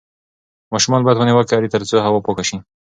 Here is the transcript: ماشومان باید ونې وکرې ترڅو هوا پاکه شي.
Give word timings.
ماشومان 0.73 1.01
باید 1.03 1.17
ونې 1.19 1.33
وکرې 1.35 1.71
ترڅو 1.73 1.95
هوا 2.05 2.19
پاکه 2.25 2.43
شي. 2.49 2.57